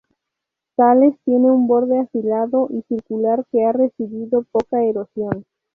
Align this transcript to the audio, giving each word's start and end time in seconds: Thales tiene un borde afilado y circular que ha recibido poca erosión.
Thales 0.77 1.13
tiene 1.25 1.51
un 1.51 1.67
borde 1.67 1.99
afilado 1.99 2.67
y 2.71 2.81
circular 2.87 3.45
que 3.51 3.65
ha 3.67 3.71
recibido 3.71 4.41
poca 4.51 4.83
erosión. 4.83 5.45